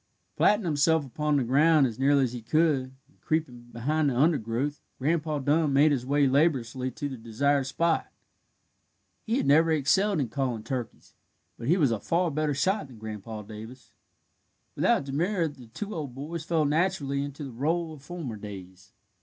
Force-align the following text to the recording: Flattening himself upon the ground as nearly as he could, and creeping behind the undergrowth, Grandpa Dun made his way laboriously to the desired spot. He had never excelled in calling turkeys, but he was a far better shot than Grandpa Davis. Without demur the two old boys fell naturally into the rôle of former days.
Flattening 0.35 0.65
himself 0.65 1.05
upon 1.05 1.35
the 1.37 1.43
ground 1.43 1.85
as 1.85 1.99
nearly 1.99 2.23
as 2.23 2.33
he 2.33 2.41
could, 2.41 2.95
and 3.07 3.21
creeping 3.21 3.67
behind 3.71 4.09
the 4.09 4.17
undergrowth, 4.17 4.81
Grandpa 4.97 5.37
Dun 5.37 5.73
made 5.73 5.91
his 5.91 6.07
way 6.07 6.27
laboriously 6.27 6.89
to 6.89 7.07
the 7.07 7.17
desired 7.17 7.67
spot. 7.67 8.07
He 9.27 9.37
had 9.37 9.45
never 9.45 9.69
excelled 9.69 10.19
in 10.19 10.29
calling 10.29 10.63
turkeys, 10.63 11.13
but 11.55 11.67
he 11.67 11.77
was 11.77 11.91
a 11.91 11.99
far 11.99 12.31
better 12.31 12.55
shot 12.55 12.87
than 12.87 12.97
Grandpa 12.97 13.43
Davis. 13.43 13.93
Without 14.73 15.03
demur 15.03 15.47
the 15.47 15.67
two 15.67 15.93
old 15.93 16.15
boys 16.15 16.45
fell 16.45 16.65
naturally 16.65 17.21
into 17.23 17.43
the 17.43 17.51
rôle 17.53 17.93
of 17.93 18.01
former 18.01 18.37
days. 18.37 18.93